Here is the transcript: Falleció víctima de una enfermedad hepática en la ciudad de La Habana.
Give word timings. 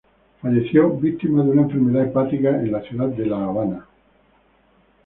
Falleció 0.41 0.89
víctima 0.97 1.43
de 1.43 1.51
una 1.51 1.61
enfermedad 1.61 2.05
hepática 2.05 2.49
en 2.59 2.71
la 2.71 2.81
ciudad 2.81 3.09
de 3.09 3.25
La 3.27 3.43
Habana. 3.43 3.85